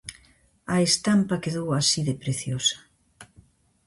[0.75, 2.77] A estampa quedou así de preciosa.